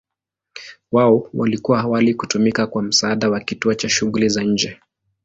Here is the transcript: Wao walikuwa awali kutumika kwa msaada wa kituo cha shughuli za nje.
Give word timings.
Wao 0.91 1.29
walikuwa 1.33 1.79
awali 1.79 2.13
kutumika 2.13 2.67
kwa 2.67 2.83
msaada 2.83 3.29
wa 3.29 3.39
kituo 3.39 3.73
cha 3.73 3.89
shughuli 3.89 4.29
za 4.29 4.43
nje. 4.43 4.79